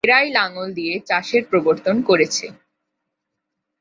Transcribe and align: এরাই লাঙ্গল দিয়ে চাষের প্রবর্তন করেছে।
এরাই 0.03 0.29
লাঙ্গল 0.31 0.67
দিয়ে 0.73 0.93
চাষের 1.09 1.43
প্রবর্তন 1.49 1.95
করেছে। 2.01 2.45